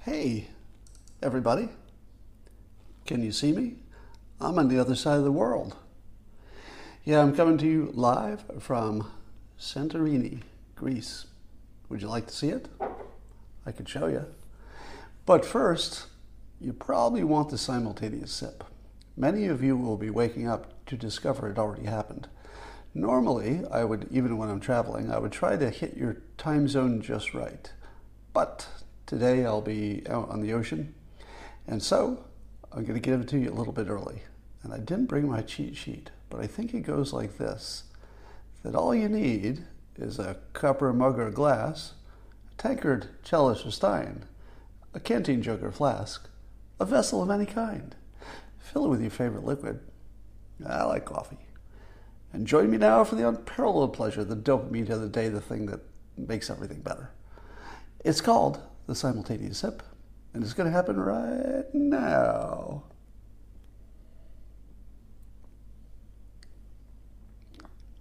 Hey, 0.00 0.48
everybody. 1.22 1.68
Can 3.06 3.22
you 3.22 3.30
see 3.30 3.52
me? 3.52 3.76
I'm 4.40 4.58
on 4.58 4.66
the 4.66 4.80
other 4.80 4.96
side 4.96 5.18
of 5.18 5.24
the 5.24 5.30
world. 5.30 5.76
Yeah, 7.04 7.22
I'm 7.22 7.36
coming 7.36 7.56
to 7.58 7.66
you 7.66 7.92
live 7.94 8.42
from 8.58 9.12
Santorini, 9.60 10.40
Greece. 10.74 11.26
Would 11.88 12.02
you 12.02 12.08
like 12.08 12.26
to 12.26 12.34
see 12.34 12.48
it? 12.48 12.66
I 13.64 13.70
could 13.70 13.88
show 13.88 14.08
you. 14.08 14.26
But 15.24 15.44
first, 15.44 16.06
you 16.60 16.72
probably 16.72 17.22
want 17.22 17.50
the 17.50 17.58
simultaneous 17.58 18.32
sip. 18.32 18.64
Many 19.16 19.46
of 19.46 19.62
you 19.62 19.76
will 19.76 19.96
be 19.96 20.10
waking 20.10 20.48
up 20.48 20.84
to 20.86 20.96
discover 20.96 21.48
it 21.48 21.60
already 21.60 21.84
happened. 21.84 22.26
Normally, 22.96 23.62
I 23.72 23.82
would, 23.82 24.06
even 24.12 24.38
when 24.38 24.48
I'm 24.48 24.60
traveling, 24.60 25.10
I 25.10 25.18
would 25.18 25.32
try 25.32 25.56
to 25.56 25.68
hit 25.68 25.96
your 25.96 26.18
time 26.38 26.68
zone 26.68 27.02
just 27.02 27.34
right. 27.34 27.72
But 28.32 28.68
today 29.04 29.44
I'll 29.44 29.60
be 29.60 30.04
out 30.08 30.30
on 30.30 30.40
the 30.40 30.52
ocean, 30.52 30.94
and 31.66 31.82
so 31.82 32.24
I'm 32.70 32.84
going 32.84 32.94
to 32.94 33.00
give 33.00 33.20
it 33.20 33.28
to 33.28 33.38
you 33.38 33.50
a 33.50 33.54
little 33.54 33.72
bit 33.72 33.88
early. 33.88 34.22
And 34.62 34.72
I 34.72 34.78
didn't 34.78 35.06
bring 35.06 35.28
my 35.28 35.42
cheat 35.42 35.76
sheet, 35.76 36.10
but 36.30 36.40
I 36.40 36.46
think 36.46 36.72
it 36.72 36.80
goes 36.80 37.12
like 37.12 37.36
this 37.36 37.84
that 38.62 38.74
all 38.74 38.94
you 38.94 39.08
need 39.08 39.64
is 39.96 40.18
a 40.18 40.36
cup 40.54 40.80
or 40.80 40.92
mug 40.92 41.18
or 41.18 41.30
glass, 41.30 41.92
a 42.50 42.62
tankard, 42.62 43.08
chalice 43.22 43.66
or 43.66 43.70
stein, 43.70 44.24
a 44.94 45.00
canteen 45.00 45.42
jug 45.42 45.62
or 45.62 45.70
flask, 45.70 46.30
a 46.80 46.86
vessel 46.86 47.22
of 47.22 47.30
any 47.30 47.44
kind. 47.44 47.94
Fill 48.58 48.86
it 48.86 48.88
with 48.88 49.02
your 49.02 49.10
favorite 49.10 49.44
liquid. 49.44 49.80
I 50.66 50.84
like 50.84 51.04
coffee. 51.04 51.38
And 52.34 52.48
join 52.48 52.68
me 52.68 52.78
now 52.78 53.04
for 53.04 53.14
the 53.14 53.28
unparalleled 53.28 53.92
pleasure, 53.92 54.24
the 54.24 54.34
dopamine 54.34 54.90
of 54.90 55.00
the 55.00 55.08
day, 55.08 55.28
the 55.28 55.40
thing 55.40 55.66
that 55.66 55.78
makes 56.18 56.50
everything 56.50 56.80
better. 56.80 57.12
It's 58.04 58.20
called 58.20 58.60
the 58.88 58.96
simultaneous 58.96 59.58
sip, 59.58 59.84
and 60.32 60.42
it's 60.42 60.52
going 60.52 60.66
to 60.66 60.72
happen 60.72 60.98
right 60.98 61.72
now. 61.72 62.82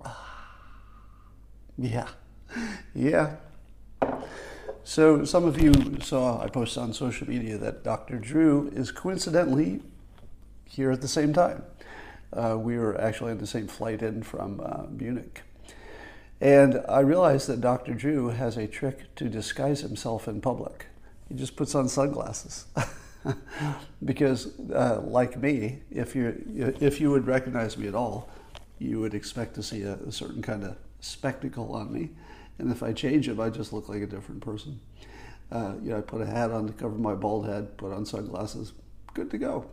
Yeah, 1.76 2.08
yeah. 2.94 3.36
So 4.84 5.26
some 5.26 5.46
of 5.46 5.60
you 5.60 5.74
saw 6.02 6.40
I 6.40 6.48
posted 6.48 6.84
on 6.84 6.94
social 6.94 7.28
media 7.28 7.58
that 7.58 7.84
Dr. 7.84 8.20
Drew 8.20 8.70
is 8.76 8.92
coincidentally 8.92 9.82
here 10.66 10.92
at 10.92 11.02
the 11.02 11.08
same 11.08 11.34
time. 11.34 11.64
Uh, 12.36 12.58
we 12.58 12.78
were 12.78 13.00
actually 13.00 13.32
on 13.32 13.38
the 13.38 13.48
same 13.48 13.68
flight 13.68 14.02
in 14.02 14.24
from 14.24 14.62
uh, 14.64 14.84
Munich. 14.90 15.42
And 16.42 16.84
I 16.90 17.00
realized 17.00 17.48
that 17.48 17.62
Dr. 17.62 17.94
Drew 17.94 18.30
has 18.30 18.58
a 18.58 18.68
trick 18.68 19.16
to 19.16 19.30
disguise 19.30 19.82
himself 19.82 20.28
in 20.28 20.42
public. 20.42 20.88
He 21.30 21.36
just 21.36 21.56
puts 21.56 21.74
on 21.74 21.88
sunglasses. 21.88 22.66
because, 24.04 24.60
uh, 24.72 25.00
like 25.04 25.38
me, 25.38 25.82
if 25.90 26.16
you 26.16 26.76
if 26.82 27.00
you 27.00 27.12
would 27.12 27.26
recognize 27.26 27.78
me 27.78 27.88
at 27.88 27.96
all, 27.96 28.30
you 28.80 29.00
would 29.00 29.14
expect 29.14 29.56
to 29.56 29.64
see 29.64 29.84
a, 29.84 29.94
a 29.94 30.12
certain 30.12 30.42
kind 30.42 30.64
of 30.64 30.76
spectacle 31.00 31.74
on 31.74 31.94
me. 31.94 32.10
And 32.60 32.72
if 32.72 32.84
I 32.84 32.92
change 32.94 33.30
it, 33.30 33.40
I 33.40 33.50
just 33.50 33.72
look 33.72 33.88
like 33.88 34.02
a 34.02 34.08
different 34.08 34.42
person. 34.42 34.80
Uh, 35.52 35.76
you 35.82 35.92
know, 35.92 36.00
I 36.00 36.02
put 36.02 36.22
a 36.22 36.26
hat 36.26 36.52
on 36.52 36.68
to 36.68 36.74
cover 36.74 36.96
my 36.96 37.14
bald 37.14 37.46
head, 37.46 37.78
put 37.78 37.94
on 37.94 38.06
sunglasses, 38.06 38.74
good 39.14 39.30
to 39.32 39.38
go. 39.38 39.66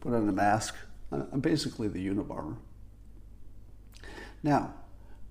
Put 0.00 0.14
on 0.14 0.28
a 0.28 0.32
mask. 0.32 0.74
I'm 1.12 1.40
basically 1.40 1.88
the 1.88 2.06
Unabomber. 2.08 2.56
Now, 4.42 4.74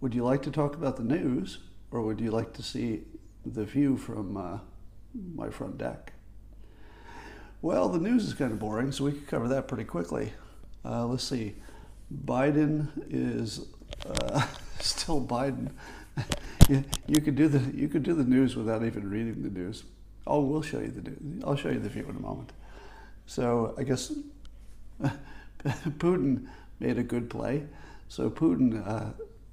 would 0.02 0.14
you 0.14 0.24
like 0.24 0.42
to 0.44 0.52
talk 0.52 0.76
about 0.76 0.98
the 0.98 1.04
news, 1.04 1.60
or 1.92 2.02
would 2.02 2.20
you 2.20 2.32
like 2.32 2.54
to 2.54 2.64
see 2.64 3.04
the 3.46 3.66
view 3.66 3.98
from 3.98 4.38
uh, 4.38 4.60
my 5.36 5.50
front 5.50 5.78
deck? 5.78 6.14
Well, 7.62 7.90
the 7.90 8.00
news 8.00 8.26
is 8.26 8.34
kind 8.34 8.52
of 8.52 8.60
boring, 8.60 8.92
so 8.92 9.06
we 9.06 9.12
could 9.12 9.28
cover 9.28 9.48
that 9.50 9.68
pretty 9.68 9.84
quickly. 9.84 10.32
Uh, 10.86 11.06
let's 11.06 11.24
see. 11.24 11.56
Biden 12.26 12.88
is 13.10 13.66
uh, 14.06 14.46
still 14.80 15.22
Biden. 15.22 15.72
you, 16.70 16.84
you 17.08 17.22
could 17.22 17.36
do 17.36 17.48
the 17.48 17.60
you 17.78 17.88
could 17.88 18.04
do 18.04 18.14
the 18.14 18.24
news 18.24 18.56
without 18.56 18.84
even 18.84 19.10
reading 19.10 19.44
the 19.44 19.50
news. 19.50 19.84
Oh, 20.26 20.42
we'll 20.42 20.62
show 20.62 20.80
you 20.80 20.92
the 20.92 21.02
news. 21.02 21.44
I'll 21.46 21.56
show 21.56 21.70
you 21.70 21.80
the 21.80 21.90
view 21.90 22.06
in 22.10 22.16
a 22.16 22.20
moment. 22.20 22.52
So 23.26 23.76
I 23.78 23.84
guess 23.84 24.12
Putin 25.64 26.48
made 26.80 26.98
a 26.98 27.04
good 27.04 27.30
play. 27.30 27.66
So 28.08 28.30
Putin 28.30 28.86
uh, 28.88 29.12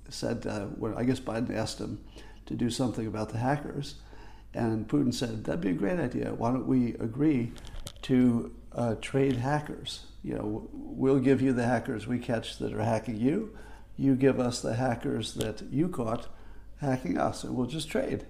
said, 0.09 0.47
uh, 0.47 0.67
when 0.67 0.95
I 0.95 1.05
guess 1.05 1.21
Biden 1.21 1.55
asked 1.55 1.81
him 1.81 2.01
to 2.47 2.55
do 2.55 2.71
something 2.71 3.07
about 3.07 3.31
the 3.31 3.39
hackers, 3.39 3.97
and 4.55 4.89
Putin 4.89 5.13
said 5.13 5.45
that'd 5.45 5.61
be 5.61 5.71
a 5.71 5.75
great 5.75 5.99
idea. 5.99 6.33
Why 6.33 6.51
don't 6.51 6.67
we 6.67 6.95
agree 6.95 7.53
to 8.03 8.55
uh, 8.73 8.95
trade 9.01 9.37
hackers? 9.37 10.07
You 10.23 10.35
know, 10.35 10.69
we'll 10.73 11.19
give 11.19 11.43
you 11.43 11.53
the 11.53 11.65
hackers 11.65 12.07
we 12.07 12.19
catch 12.19 12.59
that 12.59 12.73
are 12.73 12.83
hacking 12.83 13.21
you. 13.21 13.57
You 13.97 14.15
give 14.15 14.41
us 14.41 14.63
the 14.63 14.75
hackers 14.75 15.35
that 15.35 15.63
you 15.71 15.89
caught 15.89 16.29
hacking 16.81 17.19
us, 17.19 17.45
and 17.45 17.55
we'll 17.55 17.67
just 17.67 17.91
trade. 17.91 18.27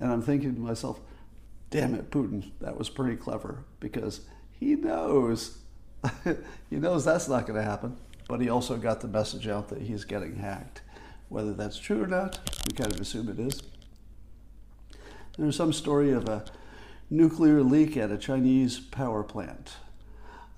And 0.00 0.10
I'm 0.10 0.22
thinking 0.22 0.54
to 0.54 0.60
myself, 0.60 1.00
damn 1.70 1.94
it, 1.94 2.10
Putin, 2.10 2.50
that 2.60 2.76
was 2.76 2.90
pretty 2.90 3.16
clever 3.16 3.64
because 3.80 4.22
he 4.50 4.74
knows 4.74 5.58
he 6.70 6.76
knows 6.76 7.04
that's 7.04 7.28
not 7.28 7.46
going 7.46 7.58
to 7.58 7.64
happen, 7.64 7.96
but 8.28 8.40
he 8.40 8.48
also 8.48 8.76
got 8.76 9.00
the 9.00 9.08
message 9.08 9.48
out 9.48 9.68
that 9.68 9.82
he's 9.82 10.04
getting 10.04 10.36
hacked. 10.36 10.82
Whether 11.28 11.54
that's 11.54 11.78
true 11.78 12.02
or 12.02 12.06
not, 12.06 12.40
we 12.66 12.76
kind 12.76 12.92
of 12.92 13.00
assume 13.00 13.28
it 13.28 13.38
is. 13.38 13.62
There's 15.38 15.56
some 15.56 15.72
story 15.72 16.10
of 16.10 16.28
a 16.28 16.44
nuclear 17.08 17.62
leak 17.62 17.96
at 17.96 18.10
a 18.10 18.18
Chinese 18.18 18.80
power 18.80 19.22
plant. 19.22 19.76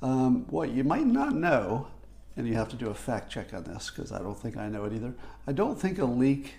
Um, 0.03 0.47
what 0.49 0.71
you 0.71 0.84
might 0.84 1.06
not 1.06 1.34
know, 1.34 1.88
and 2.37 2.47
you 2.49 2.54
have 2.54 2.69
to 2.71 2.77
do 2.77 2.88
a 2.88 2.94
fact 2.94 3.31
check 3.31 3.54
on 3.54 3.65
this 3.65 3.91
because 3.91 4.12
I 4.12 4.19
don't 4.19 4.38
think 4.38 4.56
I 4.56 4.69
know 4.69 4.84
it 4.84 4.93
either. 4.93 5.15
I 5.47 5.53
don't 5.53 5.81
think 5.81 5.99
a 5.99 6.04
leak 6.04 6.54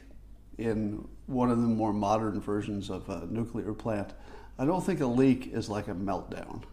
in 0.57 1.07
one 1.27 1.51
of 1.51 1.57
the 1.61 1.67
more 1.67 1.91
modern 1.91 2.39
versions 2.39 2.89
of 2.89 3.09
a 3.09 3.25
nuclear 3.25 3.73
plant, 3.73 4.13
I 4.57 4.65
don't 4.65 4.85
think 4.85 5.01
a 5.01 5.05
leak 5.05 5.51
is 5.53 5.69
like 5.69 5.87
a 5.87 5.93
meltdown. 5.93 6.63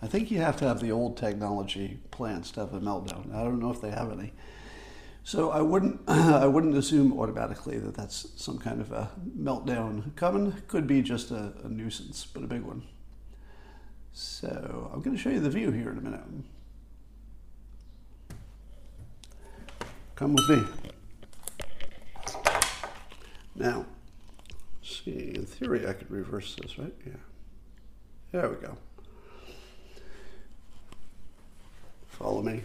I 0.00 0.06
think 0.06 0.30
you 0.30 0.38
have 0.38 0.56
to 0.58 0.64
have 0.64 0.80
the 0.80 0.92
old 0.92 1.16
technology 1.16 1.98
plants 2.10 2.50
to 2.52 2.60
have 2.60 2.72
a 2.72 2.80
meltdown. 2.80 3.34
I 3.34 3.42
don't 3.42 3.58
know 3.58 3.70
if 3.70 3.80
they 3.80 3.90
have 3.90 4.12
any. 4.12 4.32
So 5.24 5.50
I 5.50 5.60
wouldn't, 5.60 6.00
I 6.08 6.46
wouldn't 6.46 6.76
assume 6.76 7.18
automatically 7.18 7.78
that 7.78 7.94
that's 7.94 8.28
some 8.36 8.58
kind 8.58 8.80
of 8.80 8.92
a 8.92 9.10
meltdown 9.36 10.14
coming. 10.16 10.54
Could 10.68 10.86
be 10.86 11.02
just 11.02 11.30
a, 11.30 11.52
a 11.64 11.68
nuisance, 11.68 12.24
but 12.24 12.44
a 12.44 12.46
big 12.46 12.62
one. 12.62 12.82
So 14.12 14.90
I'm 14.92 15.02
going 15.02 15.16
to 15.16 15.22
show 15.22 15.30
you 15.30 15.40
the 15.40 15.50
view 15.50 15.70
here 15.70 15.90
in 15.90 15.98
a 15.98 16.00
minute. 16.00 16.20
Come 20.14 20.34
with 20.34 20.48
me. 20.48 20.64
Now, 23.54 23.86
see, 24.82 25.32
in 25.34 25.44
theory 25.44 25.86
I 25.86 25.92
could 25.92 26.10
reverse 26.10 26.56
this, 26.56 26.78
right? 26.78 26.94
Yeah. 27.06 27.12
There 28.32 28.48
we 28.48 28.56
go. 28.56 28.76
Follow 32.18 32.42
me. 32.42 32.62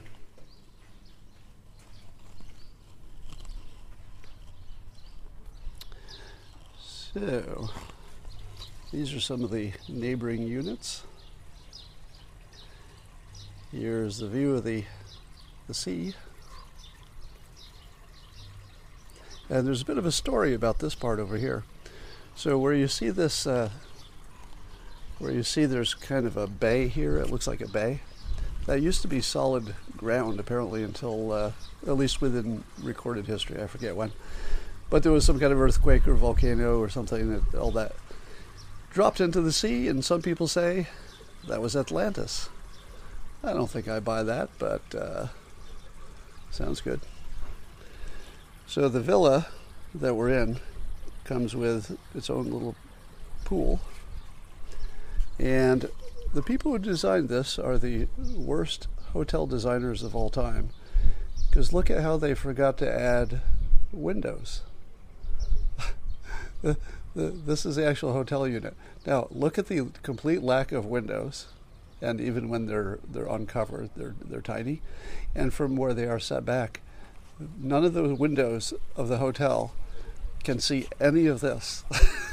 So, 7.13 7.69
these 8.91 9.13
are 9.13 9.19
some 9.19 9.43
of 9.43 9.51
the 9.51 9.71
neighboring 9.87 10.47
units. 10.47 11.03
Here's 13.71 14.17
the 14.17 14.27
view 14.27 14.55
of 14.55 14.63
the, 14.63 14.85
the 15.67 15.73
sea. 15.75 16.15
And 19.49 19.67
there's 19.67 19.83
a 19.83 19.85
bit 19.85 19.99
of 19.99 20.05
a 20.07 20.11
story 20.11 20.55
about 20.55 20.79
this 20.79 20.95
part 20.95 21.19
over 21.19 21.37
here. 21.37 21.63
So 22.35 22.57
where 22.57 22.73
you 22.73 22.87
see 22.87 23.11
this, 23.11 23.45
uh, 23.45 23.69
where 25.19 25.31
you 25.31 25.43
see 25.43 25.65
there's 25.65 25.93
kind 25.93 26.25
of 26.25 26.37
a 26.37 26.47
bay 26.47 26.87
here, 26.87 27.17
it 27.17 27.29
looks 27.29 27.45
like 27.45 27.61
a 27.61 27.67
bay. 27.67 28.01
That 28.65 28.81
used 28.81 29.01
to 29.01 29.07
be 29.07 29.21
solid 29.21 29.75
ground, 29.97 30.39
apparently, 30.39 30.83
until 30.83 31.31
uh, 31.31 31.51
at 31.85 31.97
least 31.97 32.21
within 32.21 32.63
recorded 32.81 33.25
history. 33.25 33.61
I 33.61 33.67
forget 33.67 33.95
when. 33.95 34.13
But 34.89 35.03
there 35.03 35.11
was 35.11 35.25
some 35.25 35.39
kind 35.39 35.51
of 35.51 35.59
earthquake 35.59 36.07
or 36.07 36.13
volcano 36.13 36.79
or 36.79 36.87
something 36.87 37.33
that 37.33 37.57
all 37.57 37.71
that 37.71 37.93
dropped 38.91 39.19
into 39.19 39.41
the 39.41 39.51
sea, 39.51 39.87
and 39.87 40.05
some 40.05 40.21
people 40.21 40.47
say 40.47 40.87
that 41.47 41.61
was 41.61 41.75
Atlantis. 41.75 42.49
I 43.43 43.51
don't 43.53 43.69
think 43.69 43.87
I 43.87 43.99
buy 43.99 44.23
that, 44.23 44.49
but 44.59 44.81
uh, 44.95 45.27
sounds 46.51 46.79
good. 46.79 47.01
So 48.67 48.87
the 48.87 49.01
villa 49.01 49.47
that 49.93 50.15
we're 50.15 50.29
in 50.29 50.59
comes 51.25 51.55
with 51.55 51.97
its 52.15 52.29
own 52.29 52.45
little 52.51 52.75
pool, 53.43 53.81
and 55.37 55.89
the 56.33 56.41
people 56.41 56.71
who 56.71 56.79
designed 56.79 57.29
this 57.29 57.59
are 57.59 57.77
the 57.77 58.07
worst 58.35 58.87
hotel 59.13 59.45
designers 59.45 60.01
of 60.03 60.15
all 60.15 60.29
time. 60.29 60.69
Because 61.49 61.71
look 61.71 61.91
at 61.91 62.01
how 62.01 62.17
they 62.17 62.33
forgot 62.33 62.77
to 62.79 62.91
add 62.91 63.41
windows. 63.91 64.61
this 67.15 67.65
is 67.65 67.75
the 67.75 67.85
actual 67.85 68.13
hotel 68.13 68.47
unit. 68.47 68.75
Now, 69.05 69.27
look 69.29 69.59
at 69.59 69.67
the 69.67 69.91
complete 70.01 70.41
lack 70.41 70.71
of 70.71 70.85
windows, 70.85 71.47
and 72.01 72.19
even 72.19 72.49
when 72.49 72.65
they're 72.65 72.99
they're 73.07 73.27
uncovered, 73.27 73.91
they're 73.95 74.15
they're 74.19 74.41
tiny, 74.41 74.81
and 75.35 75.53
from 75.53 75.75
where 75.75 75.93
they 75.93 76.07
are 76.07 76.19
set 76.19 76.43
back, 76.43 76.81
none 77.61 77.85
of 77.85 77.93
the 77.93 78.15
windows 78.15 78.73
of 78.95 79.09
the 79.09 79.17
hotel 79.17 79.73
can 80.43 80.59
see 80.59 80.87
any 80.99 81.27
of 81.27 81.41
this. 81.41 81.83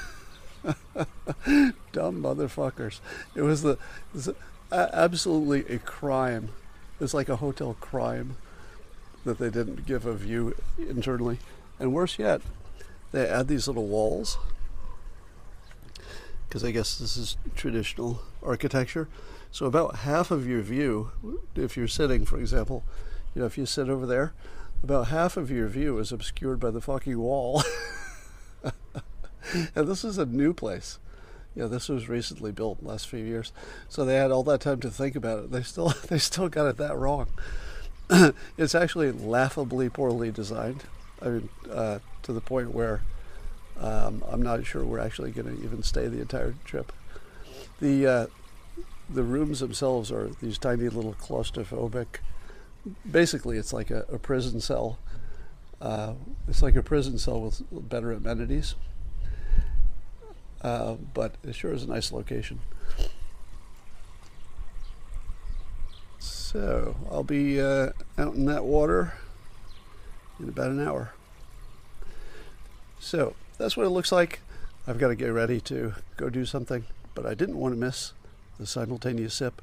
Dumb 1.92 2.22
motherfuckers! 2.22 3.00
It 3.34 3.42
was 3.42 3.62
the 3.62 3.72
it 3.72 3.78
was 4.14 4.30
absolutely 4.70 5.74
a 5.74 5.78
crime. 5.78 6.50
It 6.98 7.04
was 7.04 7.14
like 7.14 7.28
a 7.28 7.36
hotel 7.36 7.76
crime 7.80 8.36
that 9.24 9.38
they 9.38 9.50
didn't 9.50 9.86
give 9.86 10.06
a 10.06 10.14
view 10.14 10.54
internally, 10.78 11.38
and 11.78 11.92
worse 11.92 12.18
yet, 12.18 12.42
they 13.12 13.26
add 13.26 13.48
these 13.48 13.66
little 13.66 13.86
walls 13.86 14.38
because 16.50 16.64
I 16.64 16.72
guess 16.72 16.98
this 16.98 17.16
is 17.16 17.36
traditional 17.54 18.22
architecture. 18.42 19.08
So 19.52 19.66
about 19.66 19.96
half 19.96 20.32
of 20.32 20.48
your 20.48 20.62
view, 20.62 21.12
if 21.54 21.76
you're 21.76 21.86
sitting, 21.86 22.24
for 22.24 22.40
example, 22.40 22.82
you 23.34 23.40
know, 23.40 23.46
if 23.46 23.56
you 23.56 23.66
sit 23.66 23.88
over 23.88 24.04
there, 24.04 24.32
about 24.82 25.08
half 25.08 25.36
of 25.36 25.48
your 25.48 25.68
view 25.68 25.98
is 25.98 26.10
obscured 26.10 26.58
by 26.58 26.72
the 26.72 26.80
fucking 26.80 27.18
wall. 27.18 27.62
and 29.74 29.88
this 29.88 30.04
is 30.04 30.18
a 30.18 30.26
new 30.26 30.52
place. 30.52 30.98
Yeah, 31.54 31.66
this 31.66 31.88
was 31.88 32.08
recently 32.08 32.52
built 32.52 32.82
last 32.82 33.08
few 33.08 33.24
years, 33.24 33.52
so 33.88 34.04
they 34.04 34.14
had 34.14 34.30
all 34.30 34.44
that 34.44 34.60
time 34.60 34.78
to 34.80 34.90
think 34.90 35.16
about 35.16 35.44
it. 35.44 35.50
They 35.50 35.62
still 35.62 35.88
they 36.08 36.18
still 36.18 36.48
got 36.48 36.66
it 36.66 36.76
that 36.76 36.96
wrong. 36.96 37.28
it's 38.58 38.74
actually 38.74 39.12
laughably 39.12 39.88
poorly 39.88 40.30
designed. 40.30 40.84
I 41.22 41.28
mean, 41.28 41.48
uh, 41.70 41.98
to 42.22 42.32
the 42.32 42.40
point 42.40 42.72
where 42.72 43.02
um, 43.80 44.22
I'm 44.28 44.42
not 44.42 44.64
sure 44.64 44.84
we're 44.84 45.00
actually 45.00 45.30
going 45.32 45.56
to 45.56 45.64
even 45.64 45.82
stay 45.82 46.06
the 46.06 46.20
entire 46.20 46.54
trip. 46.64 46.92
The 47.80 48.06
uh, 48.06 48.26
the 49.08 49.22
rooms 49.22 49.60
themselves 49.60 50.12
are 50.12 50.30
these 50.40 50.58
tiny 50.58 50.88
little 50.88 51.14
claustrophobic. 51.14 52.06
Basically, 53.10 53.58
it's 53.58 53.72
like 53.72 53.90
a, 53.90 54.04
a 54.12 54.18
prison 54.18 54.60
cell. 54.60 54.98
Uh, 55.80 56.14
it's 56.46 56.62
like 56.62 56.76
a 56.76 56.82
prison 56.82 57.18
cell 57.18 57.40
with 57.40 57.62
better 57.70 58.12
amenities. 58.12 58.74
Uh, 60.62 60.94
but 61.14 61.34
it 61.42 61.54
sure 61.54 61.72
is 61.72 61.84
a 61.84 61.88
nice 61.88 62.12
location. 62.12 62.60
So 66.18 66.96
I'll 67.10 67.22
be 67.22 67.60
uh, 67.60 67.90
out 68.18 68.34
in 68.34 68.44
that 68.46 68.64
water 68.64 69.14
in 70.40 70.48
about 70.48 70.70
an 70.70 70.84
hour. 70.86 71.12
So 72.98 73.34
that's 73.56 73.76
what 73.76 73.86
it 73.86 73.90
looks 73.90 74.10
like. 74.10 74.40
I've 74.86 74.98
got 74.98 75.08
to 75.08 75.14
get 75.14 75.28
ready 75.28 75.60
to 75.62 75.94
go 76.16 76.28
do 76.28 76.44
something, 76.44 76.84
but 77.14 77.24
I 77.24 77.34
didn't 77.34 77.58
want 77.58 77.74
to 77.74 77.80
miss 77.80 78.12
the 78.58 78.66
simultaneous 78.66 79.34
sip 79.34 79.62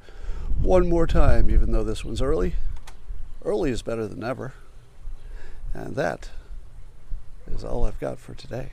one 0.62 0.90
more 0.90 1.06
time, 1.06 1.50
even 1.50 1.72
though 1.72 1.84
this 1.84 2.06
one's 2.06 2.22
early. 2.22 2.56
Early 3.44 3.70
is 3.70 3.82
better 3.82 4.08
than 4.08 4.20
never. 4.20 4.54
And 5.74 5.96
that 5.96 6.30
is 7.52 7.64
all 7.64 7.86
I've 7.86 8.00
got 8.00 8.18
for 8.18 8.34
today. 8.34 8.72